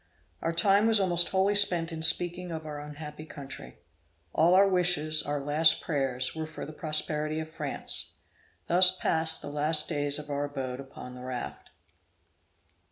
[0.41, 3.77] Our time was almost wholly spent in speaking of our unhappy country.
[4.33, 8.15] All our wishes, our last prayers, were for the prosperity of France.
[8.65, 11.69] Thus passed the last days of our abode upon the raft.